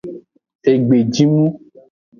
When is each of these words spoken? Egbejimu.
Egbejimu. 0.71 1.45